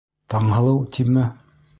Таңһылыу, 0.33 0.79
тиме? 0.97 1.27